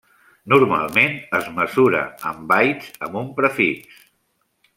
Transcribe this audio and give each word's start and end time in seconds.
Normalment 0.51 1.13
es 1.39 1.49
mesura 1.59 2.01
en 2.31 2.41
bytes 2.53 2.89
amb 3.09 3.21
un 3.23 3.29
prefix. 3.43 4.03